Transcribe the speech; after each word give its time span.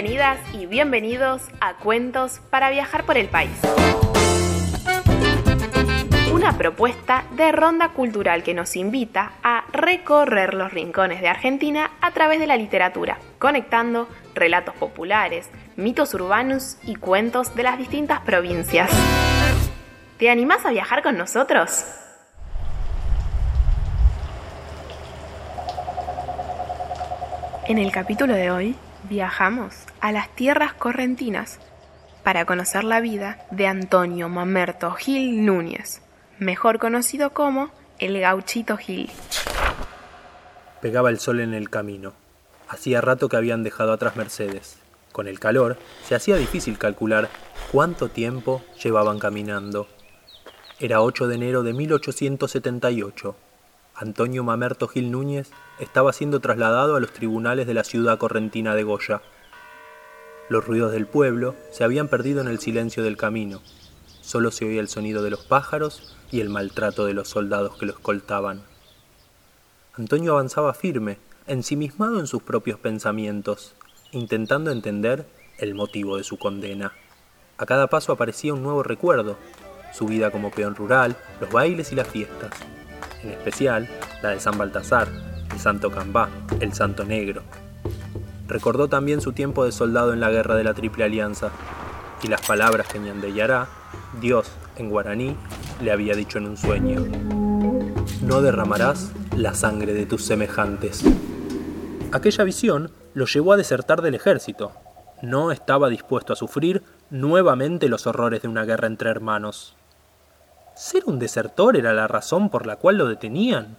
Bienvenidas 0.00 0.38
y 0.54 0.66
bienvenidos 0.66 1.42
a 1.60 1.74
Cuentos 1.74 2.40
para 2.50 2.70
viajar 2.70 3.02
por 3.02 3.18
el 3.18 3.26
país. 3.26 3.50
Una 6.32 6.56
propuesta 6.56 7.24
de 7.32 7.50
ronda 7.50 7.88
cultural 7.88 8.44
que 8.44 8.54
nos 8.54 8.76
invita 8.76 9.32
a 9.42 9.64
recorrer 9.72 10.54
los 10.54 10.72
rincones 10.72 11.20
de 11.20 11.26
Argentina 11.26 11.90
a 12.00 12.12
través 12.12 12.38
de 12.38 12.46
la 12.46 12.56
literatura, 12.56 13.18
conectando 13.40 14.08
relatos 14.36 14.76
populares, 14.76 15.50
mitos 15.74 16.14
urbanos 16.14 16.76
y 16.84 16.94
cuentos 16.94 17.56
de 17.56 17.64
las 17.64 17.76
distintas 17.76 18.20
provincias. 18.20 18.88
¿Te 20.16 20.30
animás 20.30 20.64
a 20.64 20.70
viajar 20.70 21.02
con 21.02 21.18
nosotros? 21.18 21.84
En 27.66 27.78
el 27.78 27.90
capítulo 27.90 28.34
de 28.34 28.52
hoy 28.52 28.76
viajamos 29.04 29.74
a 30.00 30.12
las 30.12 30.34
tierras 30.34 30.72
correntinas 30.72 31.58
para 32.22 32.44
conocer 32.44 32.84
la 32.84 33.00
vida 33.00 33.46
de 33.50 33.66
Antonio 33.66 34.28
Mamerto 34.28 34.92
Gil 34.92 35.44
Núñez, 35.44 36.02
mejor 36.38 36.78
conocido 36.78 37.30
como 37.30 37.70
el 37.98 38.20
gauchito 38.20 38.76
Gil. 38.76 39.10
Pegaba 40.80 41.10
el 41.10 41.18
sol 41.18 41.40
en 41.40 41.54
el 41.54 41.70
camino. 41.70 42.12
Hacía 42.68 43.00
rato 43.00 43.28
que 43.28 43.36
habían 43.36 43.62
dejado 43.62 43.92
atrás 43.92 44.16
Mercedes. 44.16 44.78
Con 45.12 45.26
el 45.26 45.40
calor 45.40 45.78
se 46.04 46.14
hacía 46.14 46.36
difícil 46.36 46.78
calcular 46.78 47.28
cuánto 47.72 48.08
tiempo 48.08 48.62
llevaban 48.82 49.18
caminando. 49.18 49.88
Era 50.78 51.00
8 51.00 51.26
de 51.26 51.34
enero 51.34 51.62
de 51.62 51.72
1878 51.72 53.36
Antonio 54.00 54.44
Mamerto 54.44 54.86
Gil 54.86 55.10
Núñez 55.10 55.50
estaba 55.80 56.12
siendo 56.12 56.38
trasladado 56.38 56.94
a 56.94 57.00
los 57.00 57.12
tribunales 57.12 57.66
de 57.66 57.74
la 57.74 57.82
ciudad 57.82 58.16
correntina 58.16 58.76
de 58.76 58.84
Goya. 58.84 59.22
Los 60.48 60.64
ruidos 60.64 60.92
del 60.92 61.06
pueblo 61.06 61.56
se 61.72 61.82
habían 61.82 62.06
perdido 62.06 62.40
en 62.40 62.46
el 62.46 62.60
silencio 62.60 63.02
del 63.02 63.16
camino. 63.16 63.60
Solo 64.20 64.52
se 64.52 64.66
oía 64.66 64.80
el 64.80 64.88
sonido 64.88 65.24
de 65.24 65.30
los 65.30 65.44
pájaros 65.44 66.16
y 66.30 66.40
el 66.40 66.48
maltrato 66.48 67.06
de 67.06 67.14
los 67.14 67.28
soldados 67.28 67.76
que 67.76 67.86
lo 67.86 67.92
escoltaban. 67.92 68.62
Antonio 69.94 70.34
avanzaba 70.34 70.74
firme, 70.74 71.18
ensimismado 71.48 72.20
en 72.20 72.28
sus 72.28 72.42
propios 72.44 72.78
pensamientos, 72.78 73.74
intentando 74.12 74.70
entender 74.70 75.26
el 75.58 75.74
motivo 75.74 76.16
de 76.18 76.22
su 76.22 76.38
condena. 76.38 76.92
A 77.56 77.66
cada 77.66 77.88
paso 77.88 78.12
aparecía 78.12 78.54
un 78.54 78.62
nuevo 78.62 78.84
recuerdo, 78.84 79.36
su 79.92 80.06
vida 80.06 80.30
como 80.30 80.52
peón 80.52 80.76
rural, 80.76 81.16
los 81.40 81.50
bailes 81.50 81.90
y 81.90 81.96
las 81.96 82.06
fiestas 82.06 82.52
en 83.22 83.30
especial 83.30 83.88
la 84.22 84.30
de 84.30 84.40
San 84.40 84.58
Baltasar, 84.58 85.08
el 85.52 85.58
Santo 85.58 85.90
Cambá, 85.90 86.28
el 86.60 86.72
Santo 86.72 87.04
Negro. 87.04 87.42
Recordó 88.46 88.88
también 88.88 89.20
su 89.20 89.32
tiempo 89.32 89.64
de 89.64 89.72
soldado 89.72 90.12
en 90.12 90.20
la 90.20 90.30
guerra 90.30 90.56
de 90.56 90.64
la 90.64 90.74
Triple 90.74 91.04
Alianza 91.04 91.50
y 92.22 92.28
las 92.28 92.46
palabras 92.46 92.88
que 92.88 92.98
Ñandeyará, 92.98 93.68
Dios 94.20 94.50
en 94.76 94.90
guaraní, 94.90 95.36
le 95.82 95.92
había 95.92 96.14
dicho 96.14 96.38
en 96.38 96.46
un 96.46 96.56
sueño. 96.56 97.04
No 98.22 98.42
derramarás 98.42 99.12
la 99.36 99.54
sangre 99.54 99.94
de 99.94 100.06
tus 100.06 100.24
semejantes. 100.24 101.04
Aquella 102.12 102.44
visión 102.44 102.90
lo 103.14 103.26
llevó 103.26 103.52
a 103.52 103.56
desertar 103.56 104.02
del 104.02 104.14
ejército. 104.14 104.72
No 105.22 105.52
estaba 105.52 105.88
dispuesto 105.88 106.32
a 106.32 106.36
sufrir 106.36 106.82
nuevamente 107.10 107.88
los 107.88 108.06
horrores 108.06 108.42
de 108.42 108.48
una 108.48 108.64
guerra 108.64 108.86
entre 108.86 109.10
hermanos. 109.10 109.77
¿Ser 110.78 111.06
un 111.06 111.18
desertor 111.18 111.76
era 111.76 111.92
la 111.92 112.06
razón 112.06 112.50
por 112.50 112.64
la 112.64 112.76
cual 112.76 112.98
lo 112.98 113.08
detenían? 113.08 113.76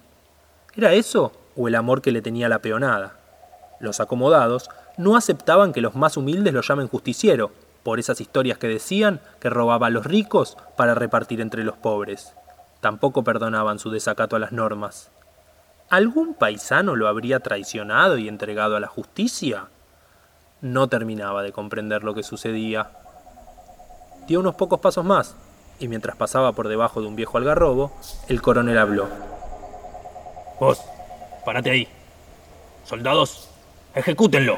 ¿Era 0.75 0.91
eso 0.91 1.31
o 1.55 1.69
el 1.69 1.75
amor 1.75 2.01
que 2.01 2.11
le 2.11 2.21
tenía 2.21 2.49
la 2.49 2.59
peonada? 2.59 3.15
Los 3.79 4.01
acomodados 4.01 4.69
no 4.97 5.15
aceptaban 5.15 5.71
que 5.71 5.79
los 5.79 5.95
más 5.95 6.17
humildes 6.17 6.53
lo 6.53 6.59
llamen 6.59 6.89
justiciero, 6.89 7.51
por 7.83 7.99
esas 7.99 8.19
historias 8.19 8.57
que 8.57 8.67
decían 8.67 9.21
que 9.39 9.49
robaba 9.49 9.87
a 9.87 9.89
los 9.89 10.05
ricos 10.05 10.57
para 10.75 10.93
repartir 10.93 11.39
entre 11.39 11.63
los 11.63 11.77
pobres. 11.77 12.33
Tampoco 12.81 13.23
perdonaban 13.23 13.79
su 13.79 13.91
desacato 13.91 14.35
a 14.35 14.39
las 14.39 14.51
normas. 14.51 15.09
¿Algún 15.89 16.33
paisano 16.33 16.97
lo 16.97 17.07
habría 17.07 17.39
traicionado 17.39 18.17
y 18.17 18.27
entregado 18.27 18.75
a 18.75 18.81
la 18.81 18.87
justicia? 18.87 19.67
No 20.59 20.89
terminaba 20.89 21.43
de 21.43 21.53
comprender 21.53 22.03
lo 22.03 22.13
que 22.13 22.23
sucedía. 22.23 22.91
Dio 24.27 24.41
unos 24.41 24.55
pocos 24.55 24.81
pasos 24.81 25.05
más 25.05 25.37
y 25.79 25.87
mientras 25.87 26.15
pasaba 26.15 26.51
por 26.51 26.67
debajo 26.67 27.01
de 27.01 27.07
un 27.07 27.15
viejo 27.15 27.37
algarrobo, 27.37 27.91
el 28.27 28.41
coronel 28.41 28.77
habló. 28.77 29.07
Vos, 30.59 30.81
párate 31.45 31.71
ahí. 31.71 31.87
Soldados, 32.83 33.49
ejecútenlo. 33.95 34.57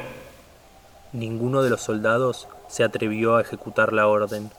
Ninguno 1.14 1.62
de 1.62 1.70
los 1.70 1.82
soldados 1.82 2.48
se 2.68 2.84
atrevió 2.84 3.36
a 3.36 3.42
ejecutar 3.42 3.94
la 3.94 4.08
orden. 4.08 4.50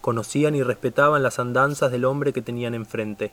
Conocían 0.00 0.54
y 0.54 0.62
respetaban 0.62 1.22
las 1.22 1.38
andanzas 1.38 1.90
del 1.90 2.04
hombre 2.04 2.32
que 2.32 2.42
tenían 2.42 2.74
enfrente. 2.74 3.32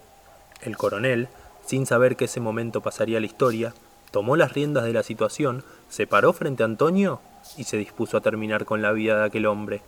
El 0.61 0.77
coronel, 0.77 1.27
sin 1.65 1.85
saber 1.85 2.15
que 2.15 2.25
ese 2.25 2.39
momento 2.39 2.81
pasaría 2.81 3.17
a 3.17 3.21
la 3.21 3.25
historia, 3.25 3.73
tomó 4.11 4.35
las 4.35 4.53
riendas 4.53 4.83
de 4.83 4.93
la 4.93 5.03
situación, 5.03 5.63
se 5.89 6.07
paró 6.07 6.31
frente 6.33 6.63
a 6.63 6.67
Antonio 6.67 7.19
y 7.57 7.65
se 7.65 7.77
dispuso 7.77 8.17
a 8.17 8.21
terminar 8.21 8.65
con 8.65 8.81
la 8.81 8.91
vida 8.91 9.17
de 9.17 9.25
aquel 9.25 9.47
hombre. 9.47 9.81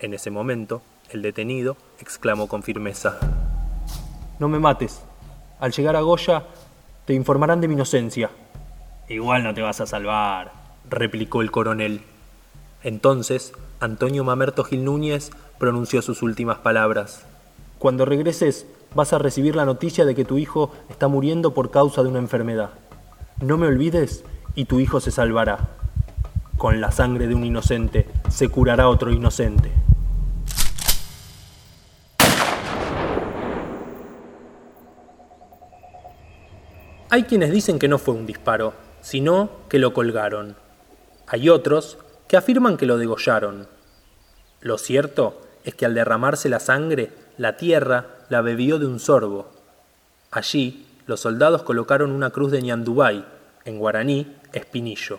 En 0.00 0.12
ese 0.12 0.30
momento, 0.30 0.82
el 1.12 1.22
detenido 1.22 1.76
exclamó 1.98 2.46
con 2.46 2.62
firmeza. 2.62 3.18
No 4.38 4.48
me 4.48 4.58
mates. 4.58 5.02
Al 5.58 5.72
llegar 5.72 5.96
a 5.96 6.00
Goya, 6.00 6.44
te 7.04 7.14
informarán 7.14 7.60
de 7.60 7.68
mi 7.68 7.74
inocencia. 7.74 8.30
Igual 9.08 9.42
no 9.42 9.52
te 9.52 9.62
vas 9.62 9.80
a 9.80 9.86
salvar, 9.86 10.52
replicó 10.88 11.42
el 11.42 11.50
coronel. 11.50 12.02
Entonces, 12.82 13.52
Antonio 13.80 14.24
Mamerto 14.24 14.64
Gil 14.64 14.84
Núñez 14.84 15.30
pronunció 15.58 16.00
sus 16.00 16.22
últimas 16.22 16.58
palabras. 16.58 17.26
Cuando 17.78 18.04
regreses, 18.04 18.66
vas 18.94 19.12
a 19.12 19.18
recibir 19.18 19.56
la 19.56 19.64
noticia 19.64 20.04
de 20.04 20.14
que 20.14 20.24
tu 20.24 20.38
hijo 20.38 20.72
está 20.88 21.08
muriendo 21.08 21.54
por 21.54 21.70
causa 21.70 22.02
de 22.02 22.08
una 22.08 22.18
enfermedad. 22.18 22.70
No 23.40 23.58
me 23.58 23.66
olvides 23.66 24.24
y 24.54 24.66
tu 24.66 24.80
hijo 24.80 25.00
se 25.00 25.10
salvará. 25.10 25.70
Con 26.56 26.80
la 26.80 26.92
sangre 26.92 27.26
de 27.26 27.34
un 27.34 27.44
inocente 27.44 28.06
se 28.28 28.48
curará 28.48 28.88
otro 28.88 29.10
inocente. 29.10 29.72
Hay 37.12 37.24
quienes 37.24 37.50
dicen 37.50 37.80
que 37.80 37.88
no 37.88 37.98
fue 37.98 38.14
un 38.14 38.24
disparo, 38.24 38.72
sino 39.00 39.50
que 39.68 39.80
lo 39.80 39.92
colgaron. 39.92 40.54
Hay 41.26 41.48
otros 41.48 41.98
que 42.28 42.36
afirman 42.36 42.76
que 42.76 42.86
lo 42.86 42.98
degollaron. 42.98 43.66
Lo 44.60 44.78
cierto 44.78 45.40
es 45.64 45.74
que 45.74 45.86
al 45.86 45.94
derramarse 45.94 46.48
la 46.48 46.60
sangre, 46.60 47.10
la 47.36 47.56
tierra 47.56 48.06
la 48.28 48.42
bebió 48.42 48.78
de 48.78 48.86
un 48.86 49.00
sorbo. 49.00 49.50
Allí, 50.30 50.86
los 51.08 51.18
soldados 51.18 51.64
colocaron 51.64 52.12
una 52.12 52.30
cruz 52.30 52.52
de 52.52 52.62
ñandubay, 52.62 53.24
en 53.64 53.80
guaraní, 53.80 54.36
espinillo. 54.52 55.18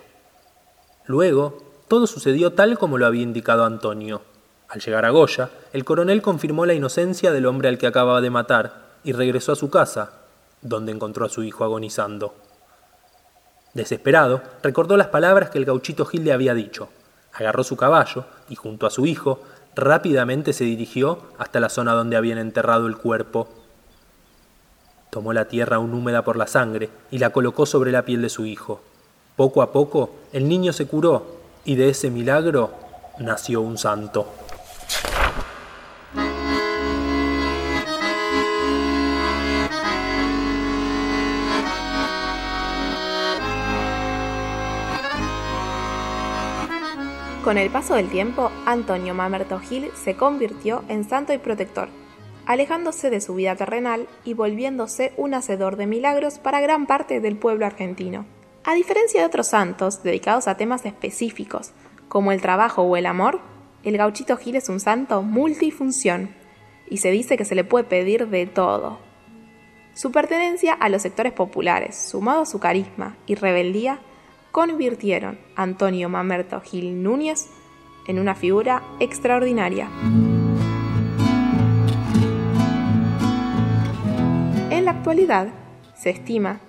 Luego, 1.07 1.73
todo 1.89 2.07
sucedió 2.07 2.53
tal 2.53 2.77
como 2.77 2.97
lo 2.97 3.05
había 3.05 3.23
indicado 3.23 3.65
Antonio. 3.65 4.21
Al 4.69 4.79
llegar 4.79 5.03
a 5.03 5.09
Goya, 5.09 5.49
el 5.73 5.83
coronel 5.83 6.21
confirmó 6.21 6.65
la 6.65 6.73
inocencia 6.73 7.33
del 7.33 7.47
hombre 7.47 7.67
al 7.67 7.77
que 7.77 7.87
acababa 7.87 8.21
de 8.21 8.29
matar 8.29 8.91
y 9.03 9.11
regresó 9.11 9.51
a 9.51 9.57
su 9.57 9.69
casa, 9.69 10.20
donde 10.61 10.91
encontró 10.91 11.25
a 11.25 11.29
su 11.29 11.43
hijo 11.43 11.63
agonizando. 11.63 12.35
Desesperado, 13.73 14.41
recordó 14.61 14.97
las 14.97 15.07
palabras 15.07 15.49
que 15.49 15.57
el 15.57 15.65
gauchito 15.65 16.05
Gil 16.05 16.25
le 16.25 16.33
había 16.33 16.53
dicho. 16.53 16.89
Agarró 17.33 17.63
su 17.63 17.77
caballo 17.77 18.25
y 18.49 18.55
junto 18.55 18.85
a 18.85 18.89
su 18.89 19.05
hijo 19.05 19.39
rápidamente 19.75 20.51
se 20.53 20.65
dirigió 20.65 21.19
hasta 21.37 21.59
la 21.59 21.69
zona 21.69 21.93
donde 21.93 22.17
habían 22.17 22.37
enterrado 22.37 22.87
el 22.87 22.97
cuerpo. 22.97 23.47
Tomó 25.09 25.33
la 25.33 25.45
tierra 25.45 25.77
aún 25.77 25.93
húmeda 25.93 26.23
por 26.23 26.35
la 26.35 26.47
sangre 26.47 26.89
y 27.09 27.19
la 27.19 27.31
colocó 27.31 27.65
sobre 27.65 27.91
la 27.91 28.03
piel 28.03 28.21
de 28.21 28.29
su 28.29 28.45
hijo. 28.45 28.81
Poco 29.35 29.61
a 29.61 29.71
poco 29.71 30.15
el 30.33 30.49
niño 30.49 30.73
se 30.73 30.87
curó 30.87 31.25
y 31.63 31.75
de 31.75 31.89
ese 31.89 32.09
milagro 32.09 32.71
nació 33.19 33.61
un 33.61 33.77
santo. 33.77 34.27
Con 47.43 47.57
el 47.57 47.71
paso 47.71 47.95
del 47.95 48.07
tiempo, 48.07 48.51
Antonio 48.67 49.15
Mamerto 49.15 49.59
Gil 49.59 49.89
se 49.95 50.15
convirtió 50.15 50.83
en 50.89 51.03
santo 51.03 51.33
y 51.33 51.39
protector, 51.39 51.89
alejándose 52.45 53.09
de 53.09 53.19
su 53.19 53.33
vida 53.33 53.55
terrenal 53.55 54.07
y 54.23 54.35
volviéndose 54.35 55.11
un 55.17 55.33
hacedor 55.33 55.75
de 55.75 55.87
milagros 55.87 56.37
para 56.37 56.61
gran 56.61 56.85
parte 56.85 57.19
del 57.19 57.37
pueblo 57.37 57.65
argentino. 57.65 58.27
A 58.63 58.75
diferencia 58.75 59.21
de 59.21 59.25
otros 59.25 59.47
santos 59.47 60.03
dedicados 60.03 60.47
a 60.47 60.55
temas 60.55 60.85
específicos, 60.85 61.71
como 62.09 62.31
el 62.31 62.41
trabajo 62.41 62.83
o 62.83 62.95
el 62.95 63.07
amor, 63.07 63.39
el 63.81 63.97
gauchito 63.97 64.37
Gil 64.37 64.55
es 64.55 64.69
un 64.69 64.79
santo 64.79 65.23
multifunción, 65.23 66.35
y 66.91 66.97
se 66.97 67.09
dice 67.09 67.37
que 67.37 67.45
se 67.45 67.55
le 67.55 67.63
puede 67.63 67.85
pedir 67.85 68.27
de 68.27 68.45
todo. 68.45 68.99
Su 69.95 70.11
pertenencia 70.11 70.73
a 70.73 70.89
los 70.89 71.01
sectores 71.01 71.33
populares, 71.33 71.95
sumado 71.95 72.43
a 72.43 72.45
su 72.45 72.59
carisma 72.59 73.17
y 73.25 73.33
rebeldía, 73.33 73.99
convirtieron 74.51 75.39
a 75.55 75.63
Antonio 75.63 76.09
Mamerto 76.09 76.61
Gil 76.61 77.01
Núñez 77.01 77.49
en 78.07 78.19
una 78.19 78.35
figura 78.35 78.83
extraordinaria. 78.99 79.87
En 84.69 84.85
la 84.85 84.91
actualidad, 84.91 85.47
se 85.95 86.09
estima 86.09 86.59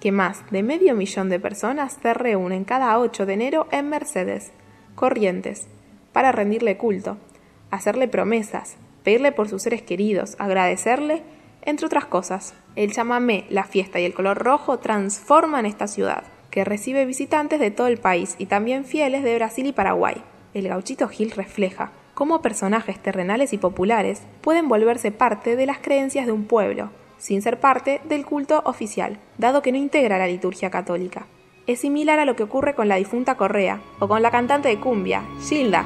que 0.00 0.12
más 0.12 0.50
de 0.50 0.62
medio 0.62 0.94
millón 0.94 1.28
de 1.28 1.38
personas 1.38 1.98
se 2.02 2.14
reúnen 2.14 2.64
cada 2.64 2.98
8 2.98 3.26
de 3.26 3.32
enero 3.34 3.68
en 3.70 3.88
Mercedes, 3.88 4.52
Corrientes, 4.94 5.68
para 6.12 6.32
rendirle 6.32 6.76
culto, 6.76 7.18
hacerle 7.70 8.08
promesas, 8.08 8.76
pedirle 9.04 9.32
por 9.32 9.48
sus 9.48 9.62
seres 9.62 9.82
queridos, 9.82 10.36
agradecerle, 10.38 11.22
entre 11.62 11.86
otras 11.86 12.06
cosas. 12.06 12.54
El 12.76 12.92
chamamé, 12.92 13.44
la 13.50 13.64
fiesta 13.64 14.00
y 14.00 14.04
el 14.04 14.14
color 14.14 14.38
rojo 14.38 14.78
transforman 14.78 15.66
esta 15.66 15.86
ciudad, 15.86 16.24
que 16.50 16.64
recibe 16.64 17.04
visitantes 17.04 17.60
de 17.60 17.70
todo 17.70 17.86
el 17.86 17.98
país 17.98 18.34
y 18.38 18.46
también 18.46 18.84
fieles 18.84 19.22
de 19.22 19.34
Brasil 19.36 19.66
y 19.66 19.72
Paraguay. 19.72 20.22
El 20.52 20.68
gauchito 20.68 21.08
Gil 21.08 21.30
refleja 21.30 21.92
cómo 22.14 22.42
personajes 22.42 22.98
terrenales 22.98 23.52
y 23.52 23.58
populares 23.58 24.22
pueden 24.40 24.68
volverse 24.68 25.12
parte 25.12 25.56
de 25.56 25.66
las 25.66 25.78
creencias 25.78 26.26
de 26.26 26.32
un 26.32 26.44
pueblo, 26.44 26.90
sin 27.18 27.40
ser 27.40 27.60
parte 27.60 28.00
del 28.08 28.26
culto 28.26 28.62
oficial, 28.64 29.18
dado 29.38 29.62
que 29.62 29.72
no 29.72 29.78
integra 29.78 30.18
la 30.18 30.26
liturgia 30.26 30.70
católica. 30.70 31.26
Es 31.66 31.80
similar 31.80 32.18
a 32.18 32.24
lo 32.24 32.34
que 32.36 32.42
ocurre 32.42 32.74
con 32.74 32.88
la 32.88 32.96
difunta 32.96 33.36
Correa 33.36 33.80
o 34.00 34.08
con 34.08 34.22
la 34.22 34.30
cantante 34.30 34.68
de 34.68 34.80
cumbia, 34.80 35.22
Gilda. 35.48 35.84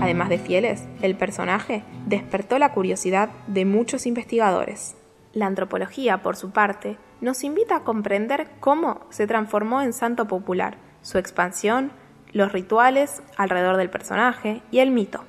Además 0.00 0.30
de 0.30 0.38
fieles, 0.38 0.84
el 1.02 1.14
personaje 1.14 1.82
despertó 2.06 2.58
la 2.58 2.72
curiosidad 2.72 3.28
de 3.46 3.66
muchos 3.66 4.06
investigadores. 4.06 4.96
La 5.32 5.46
antropología, 5.46 6.22
por 6.22 6.36
su 6.36 6.50
parte, 6.50 6.98
nos 7.20 7.44
invita 7.44 7.76
a 7.76 7.84
comprender 7.84 8.48
cómo 8.58 9.06
se 9.10 9.28
transformó 9.28 9.80
en 9.80 9.92
santo 9.92 10.26
popular, 10.26 10.78
su 11.02 11.18
expansión, 11.18 11.92
los 12.32 12.52
rituales 12.52 13.22
alrededor 13.36 13.76
del 13.76 13.90
personaje 13.90 14.62
y 14.70 14.80
el 14.80 14.90
mito. 14.90 15.24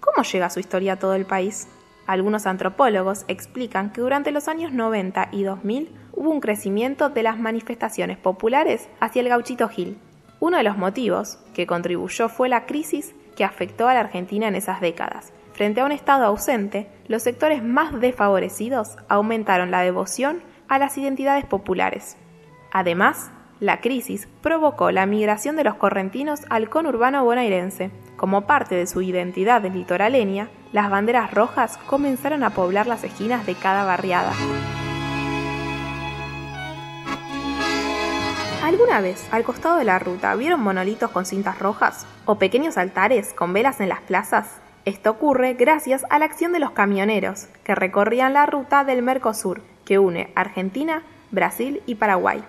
¿Cómo 0.00 0.24
llega 0.24 0.50
su 0.50 0.60
historia 0.60 0.94
a 0.94 0.98
todo 0.98 1.14
el 1.14 1.26
país? 1.26 1.68
Algunos 2.06 2.46
antropólogos 2.46 3.24
explican 3.28 3.90
que 3.90 4.00
durante 4.00 4.32
los 4.32 4.48
años 4.48 4.72
90 4.72 5.28
y 5.32 5.44
2000 5.44 5.90
hubo 6.12 6.30
un 6.30 6.40
crecimiento 6.40 7.08
de 7.08 7.22
las 7.22 7.38
manifestaciones 7.38 8.18
populares 8.18 8.88
hacia 9.00 9.22
el 9.22 9.28
gauchito 9.28 9.68
Gil. 9.68 9.98
Uno 10.40 10.58
de 10.58 10.64
los 10.64 10.76
motivos 10.76 11.38
que 11.54 11.66
contribuyó 11.66 12.28
fue 12.28 12.48
la 12.48 12.66
crisis 12.66 13.14
que 13.36 13.44
afectó 13.44 13.88
a 13.88 13.94
la 13.94 14.00
Argentina 14.00 14.48
en 14.48 14.56
esas 14.56 14.80
décadas. 14.80 15.32
Frente 15.54 15.80
a 15.80 15.84
un 15.84 15.92
Estado 15.92 16.24
ausente, 16.24 16.88
los 17.06 17.22
sectores 17.22 17.62
más 17.62 18.00
desfavorecidos 18.00 18.96
aumentaron 19.08 19.70
la 19.70 19.82
devoción 19.82 20.42
a 20.66 20.80
las 20.80 20.98
identidades 20.98 21.44
populares. 21.44 22.16
Además, 22.72 23.30
la 23.60 23.80
crisis 23.80 24.26
provocó 24.42 24.90
la 24.90 25.06
migración 25.06 25.54
de 25.54 25.62
los 25.62 25.76
correntinos 25.76 26.40
al 26.50 26.68
conurbano 26.68 27.24
bonaerense. 27.24 27.92
Como 28.16 28.48
parte 28.48 28.74
de 28.74 28.88
su 28.88 29.00
identidad 29.00 29.62
litoraleña, 29.62 30.48
las 30.72 30.90
banderas 30.90 31.32
rojas 31.32 31.78
comenzaron 31.86 32.42
a 32.42 32.50
poblar 32.50 32.88
las 32.88 33.04
esquinas 33.04 33.46
de 33.46 33.54
cada 33.54 33.84
barriada. 33.84 34.32
¿Alguna 38.64 39.00
vez 39.00 39.28
al 39.30 39.44
costado 39.44 39.76
de 39.76 39.84
la 39.84 40.00
ruta 40.00 40.34
vieron 40.34 40.60
monolitos 40.60 41.12
con 41.12 41.24
cintas 41.24 41.60
rojas 41.60 42.06
o 42.24 42.38
pequeños 42.40 42.76
altares 42.76 43.32
con 43.34 43.52
velas 43.52 43.80
en 43.80 43.88
las 43.88 44.00
plazas? 44.00 44.63
Esto 44.84 45.12
ocurre 45.12 45.54
gracias 45.54 46.04
a 46.10 46.18
la 46.18 46.26
acción 46.26 46.52
de 46.52 46.58
los 46.58 46.72
camioneros 46.72 47.46
que 47.64 47.74
recorrían 47.74 48.34
la 48.34 48.44
ruta 48.44 48.84
del 48.84 49.02
Mercosur 49.02 49.62
que 49.86 49.98
une 49.98 50.30
Argentina, 50.34 51.02
Brasil 51.30 51.82
y 51.86 51.94
Paraguay. 51.94 52.44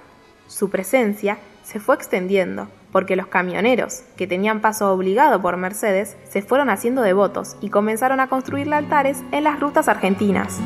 Su 0.47 0.69
presencia 0.69 1.37
se 1.63 1.79
fue 1.79 1.95
extendiendo, 1.95 2.67
porque 2.91 3.15
los 3.15 3.27
camioneros, 3.27 4.03
que 4.15 4.27
tenían 4.27 4.61
paso 4.61 4.91
obligado 4.91 5.41
por 5.41 5.57
Mercedes, 5.57 6.15
se 6.29 6.41
fueron 6.41 6.69
haciendo 6.69 7.01
devotos 7.01 7.57
y 7.61 7.69
comenzaron 7.69 8.19
a 8.19 8.27
construir 8.27 8.71
altares 8.73 9.23
en 9.31 9.43
las 9.43 9.59
rutas 9.59 9.87
argentinas. 9.87 10.59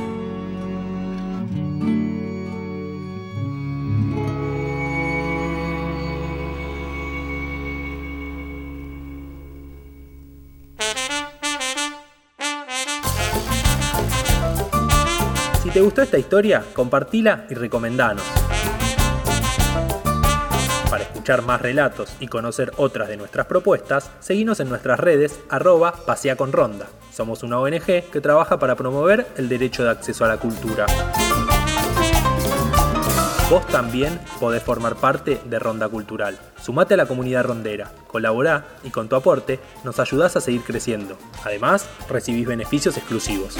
Te 15.79 15.83
gustó 15.83 16.01
esta 16.01 16.17
historia, 16.17 16.61
compartila 16.73 17.45
y 17.49 17.53
recomendanos. 17.53 18.21
Para 20.89 21.03
escuchar 21.05 21.41
más 21.43 21.61
relatos 21.61 22.11
y 22.19 22.27
conocer 22.27 22.73
otras 22.75 23.07
de 23.07 23.15
nuestras 23.15 23.45
propuestas, 23.45 24.11
seguinos 24.19 24.59
en 24.59 24.67
nuestras 24.67 24.99
redes 24.99 25.39
arroba 25.47 25.93
pasea 26.05 26.35
con 26.35 26.51
ronda. 26.51 26.87
Somos 27.13 27.43
una 27.43 27.59
ONG 27.59 27.85
que 28.11 28.19
trabaja 28.21 28.59
para 28.59 28.75
promover 28.75 29.25
el 29.37 29.47
derecho 29.47 29.85
de 29.85 29.91
acceso 29.91 30.25
a 30.25 30.27
la 30.27 30.35
cultura. 30.35 30.85
Vos 33.49 33.65
también 33.67 34.19
podés 34.41 34.61
formar 34.61 34.97
parte 34.97 35.39
de 35.45 35.59
Ronda 35.59 35.87
Cultural. 35.87 36.37
Sumate 36.61 36.95
a 36.95 36.97
la 36.97 37.05
comunidad 37.05 37.45
rondera, 37.45 37.89
colaborá 38.07 38.65
y 38.83 38.89
con 38.89 39.07
tu 39.07 39.15
aporte 39.15 39.61
nos 39.85 39.97
ayudás 40.01 40.35
a 40.35 40.41
seguir 40.41 40.63
creciendo. 40.63 41.17
Además, 41.45 41.87
recibís 42.09 42.45
beneficios 42.45 42.97
exclusivos. 42.97 43.55